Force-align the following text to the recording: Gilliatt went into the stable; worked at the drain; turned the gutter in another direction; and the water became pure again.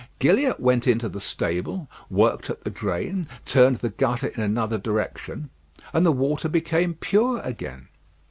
Gilliatt 0.17 0.59
went 0.59 0.87
into 0.87 1.07
the 1.07 1.21
stable; 1.21 1.87
worked 2.09 2.49
at 2.49 2.63
the 2.63 2.71
drain; 2.71 3.27
turned 3.45 3.75
the 3.75 3.91
gutter 3.91 4.29
in 4.29 4.41
another 4.41 4.79
direction; 4.79 5.51
and 5.93 6.03
the 6.03 6.11
water 6.11 6.49
became 6.49 6.95
pure 6.95 7.39
again. 7.41 7.87